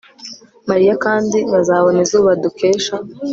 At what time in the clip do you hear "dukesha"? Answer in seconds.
2.41-2.95